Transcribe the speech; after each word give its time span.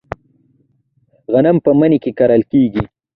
غنم 1.31 1.57
په 1.65 1.71
مني 1.79 1.97
کې 2.03 2.11
کرل 2.17 2.41
کیږي. 2.51 2.83